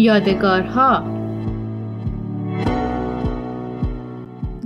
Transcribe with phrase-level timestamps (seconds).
[0.00, 1.02] یادگارها.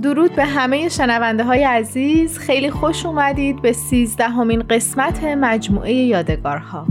[0.03, 2.37] درود به همه شنونده های عزیز.
[2.37, 6.87] خیلی خوش اومدید به سیزدهمین قسمت مجموعه یادگارها.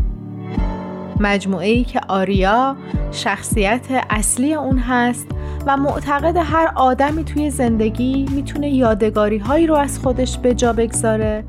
[1.20, 2.76] مجموعه ای که آریا
[3.12, 5.26] شخصیت اصلی اون هست
[5.66, 11.44] و معتقد هر آدمی توی زندگی می‌تونه یادگاری هایی رو از خودش به جا بگذاره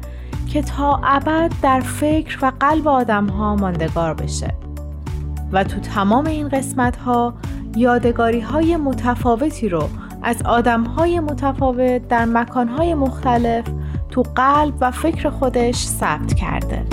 [0.54, 4.65] که تا ابد در فکر و قلب آدم ها ماندگار بشه.
[5.52, 7.34] و تو تمام این قسمت ها
[7.76, 9.90] یادگاری های متفاوتی رو
[10.24, 13.66] از آدم های متفاوت در مکان های مختلف
[14.10, 16.86] تو قلب و فکر خودش ثبت کرده.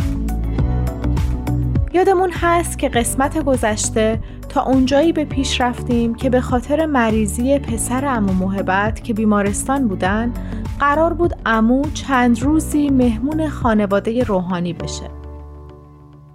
[1.92, 8.06] یادمون هست که قسمت گذشته تا اونجایی به پیش رفتیم که به خاطر مریضی پسر
[8.06, 10.32] امو محبت که بیمارستان بودن
[10.80, 15.21] قرار بود امو چند روزی مهمون خانواده روحانی بشه.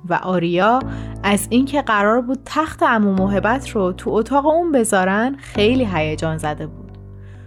[0.10, 0.80] و آریا
[1.24, 6.68] از اینکه قرار بود تخت امو محبت رو تو اتاق اون بذارن خیلی هیجان زده
[6.68, 6.92] بود.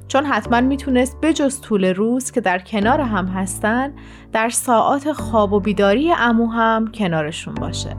[0.08, 3.92] چون حتما می‌تونست بجز طول روز که در کنار هم هستن
[4.32, 7.96] در ساعات خواب و بیداری امو هم کنارشون باشه.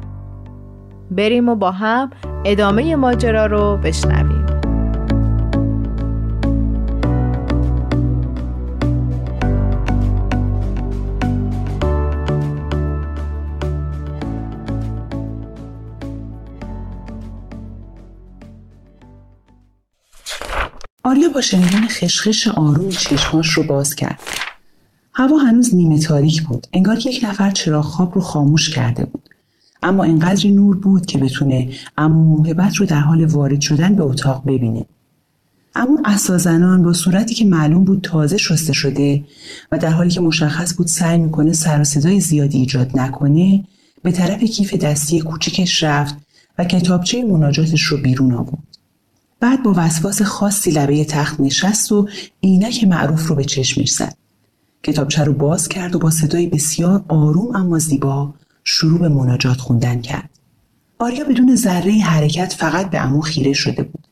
[1.11, 2.09] بریم و با هم
[2.45, 4.40] ادامه ماجرا رو بشنویم.
[21.11, 24.19] آریا با شنیدن خشخش آروم چشماش رو باز کرد.
[25.13, 26.67] هوا هنوز نیمه تاریک بود.
[26.73, 29.29] انگار یک نفر چراغ خواب رو خاموش کرده بود.
[29.83, 34.43] اما انقدر نور بود که بتونه امو موهبت رو در حال وارد شدن به اتاق
[34.45, 34.85] ببینه.
[35.75, 39.23] اما اسازنان با صورتی که معلوم بود تازه شسته شده
[39.71, 43.63] و در حالی که مشخص بود سعی می‌کنه سر و صدای زیادی ایجاد نکنه
[44.03, 46.15] به طرف کیف دستی کوچکش رفت
[46.57, 48.70] و کتابچه مناجاتش رو بیرون آورد.
[49.41, 52.07] بعد با وسواس خاصی لبه تخت نشست و
[52.43, 54.15] عینک معروف رو به چشمش زد.
[54.83, 60.01] کتابچه رو باز کرد و با صدای بسیار آروم اما زیبا شروع به مناجات خوندن
[60.01, 60.29] کرد.
[60.99, 64.07] آریا بدون ذره حرکت فقط به امو خیره شده بود.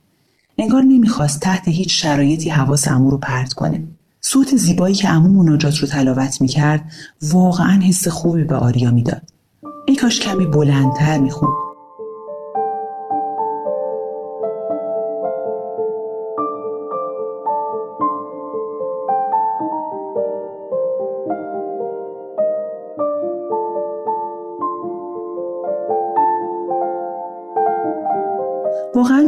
[0.57, 3.83] انگار نمی‌خواست تحت هیچ شرایطی حواس امو رو پرت کنه.
[4.21, 6.91] صوت زیبایی که امو مناجات رو تلاوت می‌کرد
[7.21, 9.21] واقعا حس خوبی به آریا می‌داد.
[9.87, 11.68] ای کاش کمی بلندتر می‌خوند.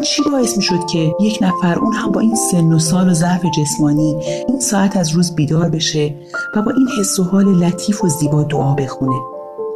[0.02, 3.14] چی باعث می شد که یک نفر اون هم با این سن و سال و
[3.14, 4.18] ضعف جسمانی
[4.48, 6.16] این ساعت از روز بیدار بشه
[6.56, 9.16] و با این حس و حال لطیف و زیبا دعا بخونه؟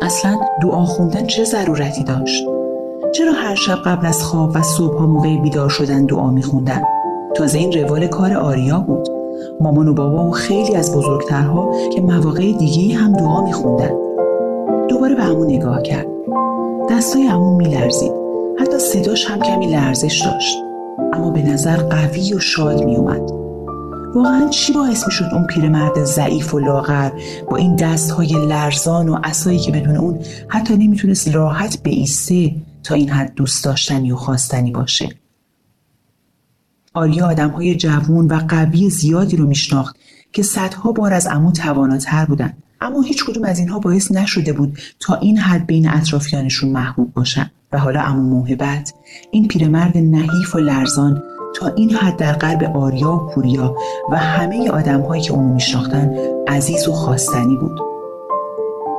[0.01, 2.43] اصلا دعا خوندن چه ضرورتی داشت؟
[3.15, 6.81] چرا هر شب قبل از خواب و صبح ها موقع بیدار شدن دعا میخوندن؟
[7.35, 9.07] تازه این روال کار آریا بود.
[9.61, 13.91] مامان و بابا و خیلی از بزرگترها که مواقع دیگه هم دعا میخوندن.
[14.89, 16.07] دوباره به همون نگاه کرد.
[16.89, 18.14] دستای همون میلرزید.
[18.93, 20.57] صداش هم کمی لرزش داشت.
[21.13, 23.31] اما به نظر قوی و شاد می اومد.
[24.15, 27.11] واقعا چی باعث می شد اون پیرمرد ضعیف و لاغر
[27.49, 32.95] با این دست های لرزان و اسایی که بدون اون حتی نمی‌تونست راحت بیسته تا
[32.95, 35.09] این حد دوست داشتنی و خواستنی باشه.
[36.93, 39.95] آریا آدم های جوون و قوی زیادی رو میشناخت
[40.33, 42.53] که صدها بار از امو تواناتر بودن
[42.85, 47.51] اما هیچ کدوم از اینها باعث نشده بود تا این حد بین اطرافیانشون محبوب باشن.
[47.71, 48.93] و حالا امو موهبت
[49.31, 51.23] این پیرمرد نحیف و لرزان
[51.55, 53.75] تا این حد در قلب آریا و پوریا
[54.11, 56.15] و همه آدمهایی که اونو میشناختن
[56.47, 57.79] عزیز و خواستنی بود.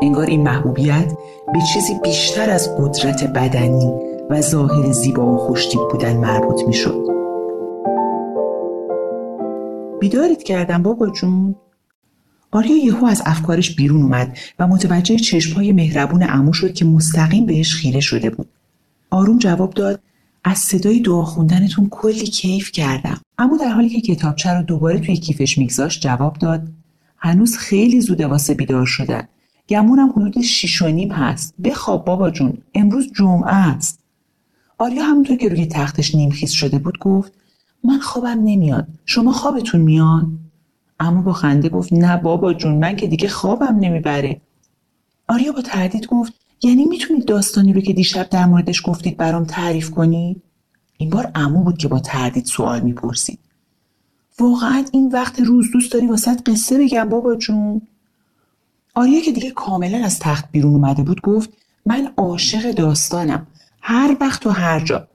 [0.03, 1.13] انگار این محبوبیت
[1.53, 3.93] به چیزی بیشتر از قدرت بدنی
[4.31, 7.07] و ظاهر زیبا و خوشتیب بودن مربوط می‌شد.
[10.01, 11.55] بیدارید کردم بابا جون.
[12.57, 17.75] آریا یهو از افکارش بیرون اومد و متوجه چشمهای مهربون امو شد که مستقیم بهش
[17.75, 18.49] خیره شده بود.
[19.11, 20.01] آروم جواب داد
[20.45, 23.21] از صدای دعا خوندنتون کلی کیف کردم.
[23.39, 26.69] اما در حالی که کتابچه رو دوباره توی کیفش میگذاشت جواب داد
[27.19, 29.29] هنوز خیلی زوده واسه بیدار شدن.
[29.69, 31.55] گمونم حدود شیش و نیم هست.
[31.65, 33.99] بخواب بابا جون امروز جمعه است.
[34.79, 37.33] آریا همونطور که روی تختش نیمخیز شده بود گفت
[37.85, 38.87] من خوابم نمیاد.
[39.07, 40.27] شما خوابتون میاد؟
[41.01, 44.41] اما با خنده گفت نه بابا جون من که دیگه خوابم نمی‌بره.
[45.29, 46.33] آریا با تردید گفت
[46.63, 50.43] یعنی می‌تونید داستانی رو که دیشب در موردش گفتید برام تعریف کنید؟
[50.99, 53.39] این بار امو بود که با تردید سوال می‌پرسید.
[54.39, 57.83] واقعا این وقت روز دوست داری واسط قصه بگم بابا جون؟
[58.95, 61.51] آریا که دیگه کاملا از تخت بیرون اومده بود گفت
[61.87, 63.47] من عاشق داستانم.
[63.81, 65.09] هر وقت و هر جا.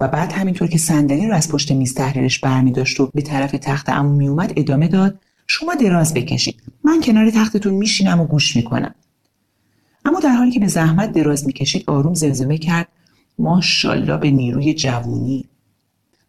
[0.00, 3.52] و بعد همینطور که صندلی رو از پشت میز تحریرش برمی داشت و به طرف
[3.52, 6.62] تخت عمو می اومد ادامه داد شما دراز بکشید.
[6.84, 8.94] من کنار تختتون میشینم و گوش می‌کنم.
[10.04, 12.88] اما در حالی که به زحمت دراز می‌کشید آروم زمزمه کرد.
[13.38, 15.44] ماشاءالله به نیروی جوونی.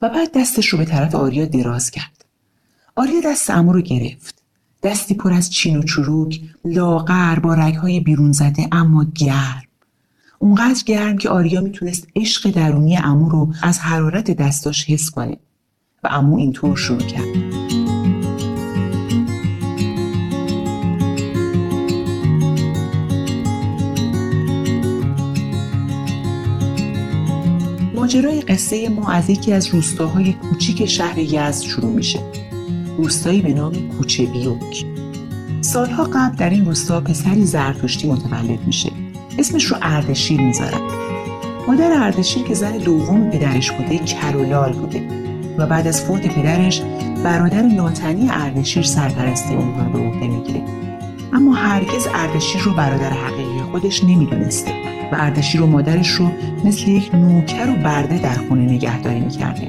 [0.01, 2.25] و بعد دستش رو به طرف آریا دراز کرد.
[2.95, 4.41] آریا دست امو رو گرفت.
[4.83, 9.63] دستی پر از چین و چروک لاغر با رگهای بیرون زده اما گرم.
[10.39, 15.37] اونقدر گرم که آریا می‌تونست عشق درونی امو رو از حرارت دستاش حس کنه.
[16.03, 17.25] و امو اینطور شروع کرد.
[27.95, 32.19] ماجرای قصه ما از یکی از روستاهای کوچیک شهر یزد شروع میشه.
[32.97, 34.85] روستایی به نام کوچه بیوک.
[35.61, 38.91] سالها قبل در این روستا پسری زرتشتی متولد میشه.
[39.45, 40.81] اسمش رو اردشیر می‌ذارن
[41.67, 45.03] مادر اردشیر که زن دوم پدرش بوده کرولال بوده.
[45.57, 46.81] و بعد از فوت پدرش
[47.23, 50.61] برادر ناتنی اردشیر سرپرستی اونها رو به عهده می‌گیره.
[51.33, 54.71] اما هرگز اردشیر رو برادر حقیقی خودش نمی‌دونسته
[55.11, 56.31] و اردشیر و مادرش رو
[56.63, 59.67] مثل یک نوکر و برده در خونه نگهداری می‌کرده.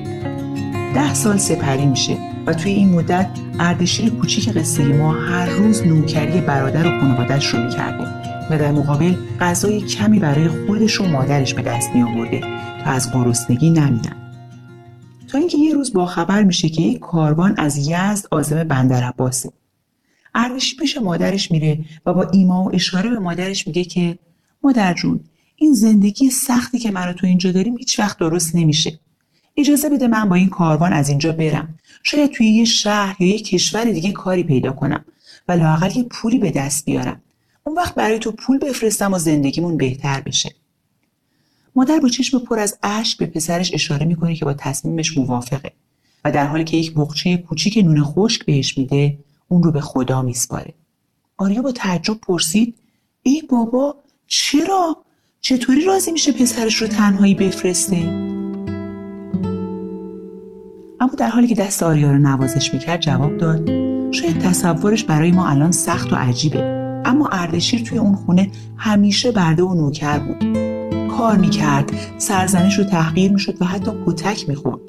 [0.94, 3.28] ده سال سپری میشه و توی این مدت
[3.60, 8.25] اردشیر کوچیک قصه ما هر روز نوکری برادر و خانوادش رو می‌کرده.
[8.50, 12.40] و در مقابل غذای کمی برای خودش و مادرش به دست می آورده
[12.84, 14.26] تا از گرسنگی نمیرن
[15.28, 19.52] تا اینکه یه روز با خبر میشه که یک کاروان از یزد آزم بندر عباسه.
[20.34, 24.18] اردشیر پیش مادرش میره و با ایما و اشاره به مادرش میگه که
[24.62, 25.20] مادر جون
[25.56, 28.98] این زندگی سختی که من تو اینجا داریم هیچ وقت درست نمیشه.
[29.56, 31.78] اجازه بده من با این کاروان از اینجا برم.
[32.02, 35.04] شاید توی یه شهر یا یه کشور دیگه کاری پیدا کنم
[35.48, 37.22] و لاقل یه پولی به دست بیارم.
[37.66, 40.54] اون وقت برای تو پول بفرستم و زندگیمون بهتر بشه.
[41.76, 45.72] مادر با چشم پر از اشک به پسرش اشاره می‌کنه که با تصمیمش موافقه
[46.24, 49.18] و در حالی که یک بخچه کوچیک نون خشک بهش میده
[49.48, 50.74] اون رو به خدا میسپاره.
[51.36, 52.74] آریا با تعجب پرسید
[53.22, 53.96] ای بابا
[54.26, 54.96] چرا؟
[55.40, 57.96] چطوری راضی میشه پسرش رو تنهایی بفرسته؟
[61.00, 63.70] اما در حالی که دست آریا رو نوازش می‌کرد جواب داد
[64.12, 66.75] شاید تصورش برای ما الان سخت و عجیبه.
[67.06, 70.56] اما اردشیر توی اون خونه همیشه برده و نوکر بود.
[71.08, 74.80] کار می‌کرد سرزنش رو تحقیر می‌شد و حتی کتک می‌خورد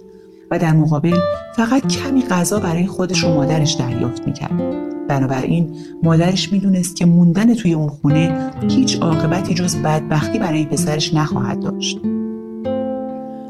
[0.52, 1.18] و در مقابل
[1.56, 4.62] فقط کمی غذا برای خودش و مادرش دریافت می‌کرد.
[5.08, 11.60] بنابراین مادرش می‌دونست که موندن توی اون خونه هیچ عاقبتی جز بدبختی برای پسرش نخواهد
[11.60, 12.00] داشت.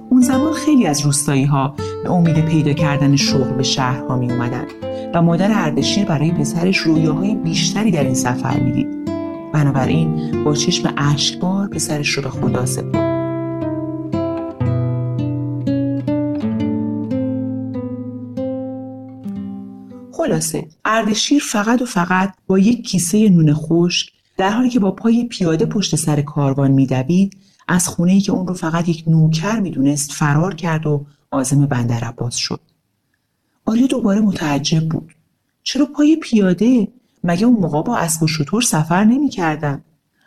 [0.10, 4.66] اون زمان خیلی از روستایی ها به امید پیدا کردن شغل به شهرها می اومدن
[5.13, 8.88] و مادر اردشیر برای پسرش رویاهای بیشتری در این سفر می‌دید.
[9.54, 13.18] بنابراین با چشم اشکبار پسرش رو به خدا سپرد.
[20.12, 25.24] خلاصه اردشیر فقط و فقط با یک کیسه نون خشک در حالی که با پای
[25.24, 27.38] پیاده پشت سر کاروان میدوید
[27.68, 32.04] از خونه ای که اون رو فقط یک نوکر می‌دونست فرار کرد و آزم بندر
[32.04, 32.59] عباس شد.
[33.68, 35.16] آریا دوباره متعجب بود.
[35.64, 36.88] چرا پای پیاده؟
[37.24, 39.81] مگه اون موقع با اسب و شطور سفر نمی‌کردن؟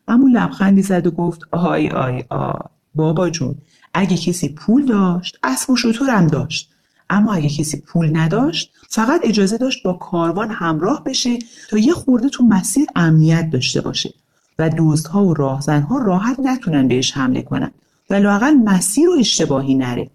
[0.08, 2.52] اما لبخندی زد و گفت آی آی آ
[2.94, 3.54] بابا جون
[3.94, 6.70] اگه کسی پول داشت اسب و شطورم داشت.
[7.10, 11.38] اما اگه کسی پول نداشت فقط اجازه داشت با کاروان همراه بشه
[11.70, 14.14] تا یه خورده تو مسیر امنیت داشته باشه
[14.58, 17.70] و دزدها و راهزنها راحت نتونن بهش حمله کنن.
[18.10, 20.10] و لاقل مسیر رو اشتباهی نره.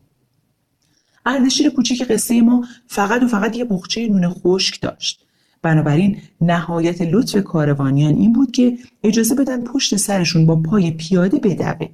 [1.25, 5.25] اردشیر کوچیک قصه ما فقط و فقط یه بخچه نون خشک داشت.
[5.61, 11.87] بنابراین نهایت لطف کاروانیان این بود که اجازه بدن پشت سرشون با پای پیاده بدوه.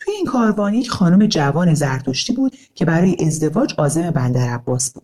[0.00, 5.02] توی این کاروان یک خانم جوان زرتشتی بود که برای ازدواج عازم بندر عباس بود.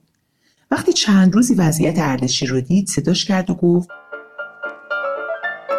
[0.71, 3.88] وقتی چند روزی وضعیت اردشیر رو دید صداش کرد و گفت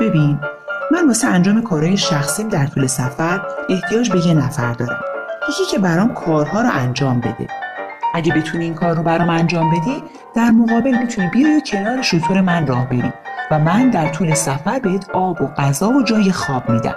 [0.01, 0.39] ببین
[0.91, 5.14] من واسه انجام کارهای شخصیم در طول سفر احتیاج به یه نفر دارم.
[5.49, 7.47] یکی که برام کارها رو انجام بده.
[8.13, 10.03] اگه بتونی این کار رو برام انجام بدی
[10.35, 13.13] در مقابل می‌تونی بیای و کنار شطور من راه بری
[13.51, 16.95] و من در طول سفر بهت آب و غذا و جای خواب میدم.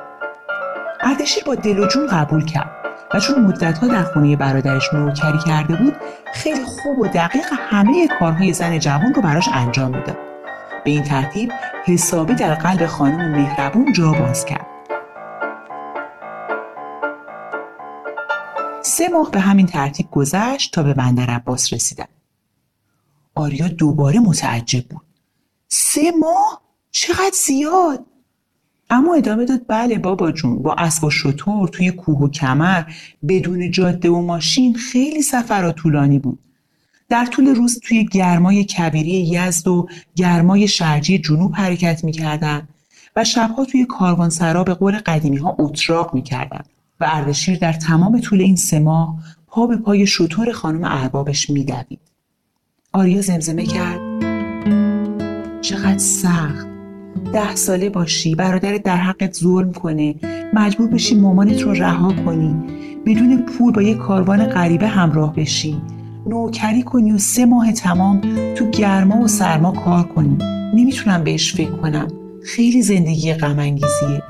[1.00, 2.71] اردشیر با دل و جون قبول کرد
[3.14, 5.97] و چون مدتها در خونه برادرش نوکری کرده بود
[6.35, 10.17] خیلی خوب و دقیق همه کارهای زن جوان رو براش انجام می‌داد.
[10.85, 11.52] به این ترتیب
[11.85, 14.68] حسابی در قلب خانم مهربون جا باز کرد.
[18.99, 22.07] سه ماه به همین ترتیب گذشت تا به بندر عباس رسیدن.
[23.35, 25.02] آریا دوباره متعجب بود.
[25.69, 28.05] سه ماه؟ چقدر زیاد!
[28.90, 32.85] اما ادامه داد بله بابا جون با اسب و شطور توی کوه و کمر
[33.28, 36.38] بدون جاده و ماشین خیلی سفرها طولانی بود.
[37.09, 42.69] در طول روز توی گرمای کبیری یزد و گرمای شرجی جنوب حرکت می‌کردن
[43.17, 46.64] و شبها توی کاروانسرا به قول قدیمی ها اتراق می‌کردن.
[47.00, 52.00] و اردشیر در تمام طول این سه ماه پا به پای شطور خانم اربابش میدوید.
[52.93, 54.00] آریا زمزمه کرد.
[55.61, 56.67] چقدر سخت.
[57.33, 60.14] ده ساله باشی برادرت در حقت ظلم کنه.
[60.55, 62.57] مجبور بشی مامانت رو رها کنی.
[63.07, 65.83] بدون پول با یه کاروان غریبه همراه بشی.
[66.26, 68.21] نوکری کنی و سه ماه تمام
[68.55, 70.38] تو گرما و سرما کار کنی.
[70.75, 72.09] نمی‌تونم بهش فکر کنم.
[72.45, 74.23] خیلی زندگی غمانگیزیه.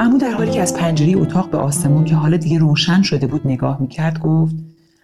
[0.00, 3.46] اما در حالی که از پنجره اتاق به آسمون که حالا دیگه روشن شده بود
[3.46, 4.54] نگاه می‌کرد گفت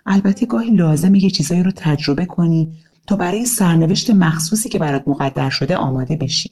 [0.06, 2.72] البته گاهی لازمه یه چیزایی رو تجربه کنی
[3.06, 6.50] تا برای سرنوشت مخصوصی که برات مقدر شده آماده بشی.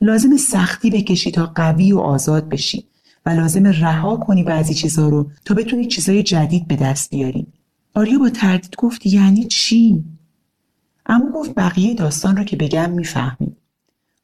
[0.00, 2.86] لازم سختی بکشی تا قوی و آزاد بشی
[3.26, 7.46] و لازم رها کنی بعضی چیزها رو تا بتونی چیزای جدید به دست بیاری.
[7.94, 10.04] آریا با تردید گفت یعنی چی؟
[11.06, 13.56] اما گفت بقیه داستان رو که بگم می‌فهمی.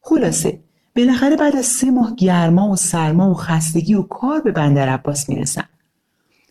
[0.01, 0.59] خلاصه
[0.99, 5.29] بالاخره بعد از سه ماه گرما و سرما و خستگی و کار به بندر عباس
[5.29, 5.63] می‌رسن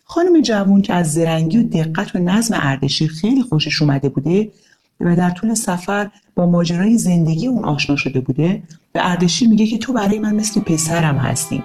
[0.03, 4.51] خانم جوون که از زرنگی و دقت و نظم اردشیر خیلی خوشش اومده بوده
[4.99, 8.63] و در طول سفر با ماجرای زندگی اون آشنا شده بوده
[8.93, 11.63] به اردشیر میگه که تو برای من مثل پسرم هستی.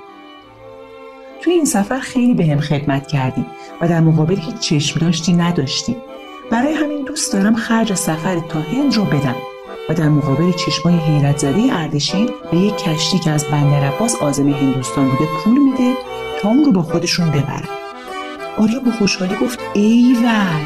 [1.42, 3.44] توی این سفر خیلی به خدمت کردی
[3.80, 5.96] و در مقابل هیچ چشم داشتی نداشتی.
[6.50, 9.53] برای همین دوست دارم خرج سفر تا هند رو بدم.
[9.88, 14.48] و در مقابل چشمای حیرت زده اردشیر به یک کشتی که از بندر عباس آزم
[14.48, 15.92] هندوستان بوده پول میده
[16.40, 17.68] تا اون رو با خودشون ببرن.
[18.58, 20.64] آریا با خوشحالی گفت ایول.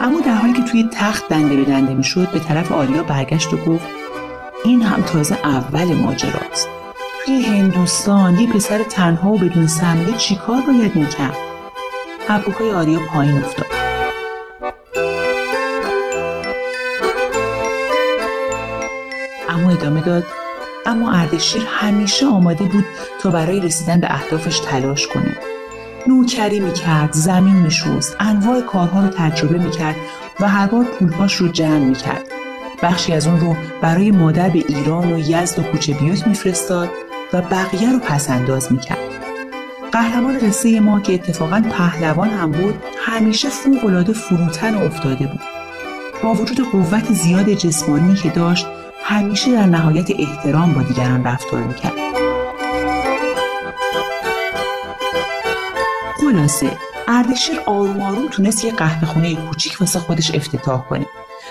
[0.00, 3.56] اما در حالی که توی تخت دنده به دنده می‌شد به طرف آریا برگشت و
[3.56, 3.86] گفت
[4.64, 6.68] این هم تازه اول ماجراست.
[7.26, 11.36] توی هندوستان یه پسر چی و بدون سرمایه چیکار باید می‌کرد؟
[12.28, 13.65] ابروهای آریا پایین افتاد.
[19.56, 20.24] اما ادامه داد.
[20.86, 22.84] اما اردشیر همیشه آماده بود
[23.22, 25.36] تا برای رسیدن به اهدافش تلاش کنه.
[26.06, 29.96] نوکری می‌کرد زمین میشوست انواع کارها رو تجربه می‌کرد
[30.40, 32.26] و هر بار پولهاش رو جمع می‌کرد.
[32.82, 36.88] بخشی از اون رو برای مادر به ایران و یزد و کوچه بیوت میفرستاد
[37.32, 38.98] و بقیه رو پسنداز می‌کرد.
[39.92, 45.40] قهرمان قصه ما که اتفاقا پهلوان هم بود همیشه فوقالعاده فروتن و افتاده بود.
[46.22, 48.66] با وجود قوت زیاد جسمانی که داشت
[49.08, 51.92] همیشه در نهایت احترام با دیگران رفتار می‌کرد.
[56.20, 56.70] خلاصه
[57.08, 61.06] اردشیر آروم آروم تونست یه قهوه خونه کوچیک واسه خودش افتتاح کنه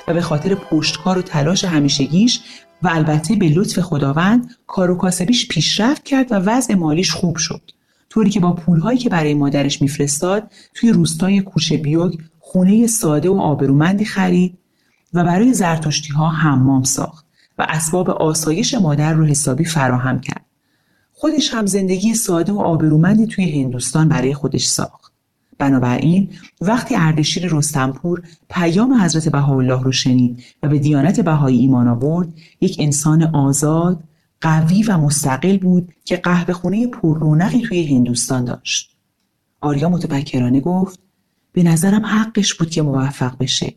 [0.07, 2.41] و به خاطر پشتکار و تلاش همیشگیش
[2.81, 7.62] و البته به لطف خداوند کار و کاسبیش پیشرفت کرد و وضع مالیش خوب شد.
[8.09, 13.39] طوری که با پولهایی که برای مادرش میفرستاد توی روستای کوچه بیوگ خونه ساده و
[13.39, 14.57] آبرومندی خرید
[15.13, 17.25] و برای زرتشتی ها حمام ساخت.
[17.57, 20.45] و اسباب آسایش مادر رو حسابی فراهم کرد.
[21.13, 25.05] خودش هم زندگی ساده و آبرومندی توی هندوستان برای خودش ساخت.
[25.57, 26.29] بنابراین
[26.62, 32.75] وقتی اردشیر رستمپور پیام حضرت بهاءالله رو شنید و به دیانت بهایی ایمان آورد یک
[32.79, 34.03] انسان آزاد
[34.41, 38.95] قوی و مستقل بود که قهوه خونه پر رونقی توی هندوستان داشت
[39.62, 41.00] آریا متفکرانه گفت
[41.53, 43.74] به نظرم حقش بود که موفق بشه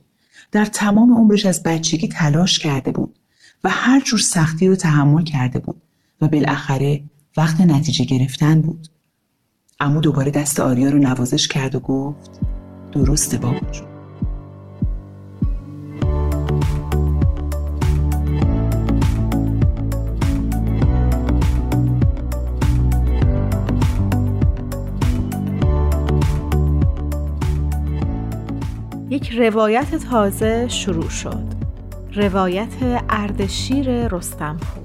[0.53, 3.19] در تمام عمرش از بچگی تلاش کرده بود
[3.65, 5.83] و هر جور سختی رو تحمل کرده بود
[6.21, 7.03] و بالاخره
[7.37, 8.89] وقت نتیجه گرفتن بود.
[9.81, 12.41] امو دوباره دست آریا رو نوازش کرد و گفت
[12.93, 13.89] درسته بابا جون.
[29.11, 31.58] یک روایت تازه شروع شد.
[32.15, 34.83] روایت اردشیر رستمپور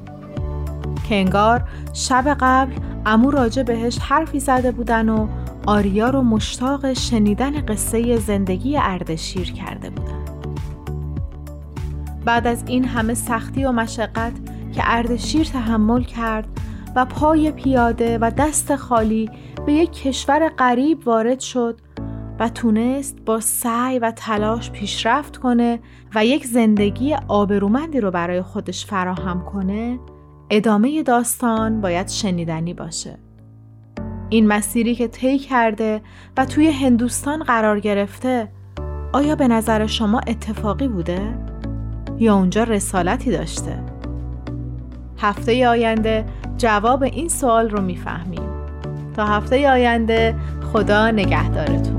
[1.09, 1.63] که انگار
[1.93, 2.73] شب قبل
[3.05, 5.27] امو راجع بهش حرفی زده بودن و
[5.67, 10.23] آریا رو مشتاق شنیدن قصه زندگی اردشیر کرده بودن.
[12.25, 14.33] بعد از این همه سختی و مشقت
[14.73, 16.47] که اردشیر تحمل کرد
[16.95, 19.29] و پای پیاده و دست خالی
[19.65, 21.79] به یک کشور غریب وارد شد
[22.39, 25.79] و تونست با سعی و تلاش پیشرفت کنه
[26.15, 29.99] و یک زندگی آبرومندی رو برای خودش فراهم کنه
[30.49, 33.17] ادامه داستان باید شنیدنی باشه
[34.29, 36.01] این مسیری که طی کرده
[36.37, 38.47] و توی هندوستان قرار گرفته
[39.13, 41.37] آیا به نظر شما اتفاقی بوده؟
[42.19, 43.83] یا اونجا رسالتی داشته؟
[45.17, 46.25] هفته آینده
[46.57, 48.49] جواب این سوال رو می‌فهمیم
[49.15, 50.35] تا هفته آینده
[50.73, 51.92] خدا نگهدارتون